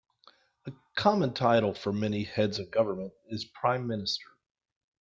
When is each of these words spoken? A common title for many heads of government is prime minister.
A 0.65 0.73
common 0.95 1.31
title 1.35 1.75
for 1.75 1.93
many 1.93 2.23
heads 2.23 2.57
of 2.57 2.71
government 2.71 3.13
is 3.29 3.45
prime 3.45 3.85
minister. 3.85 4.29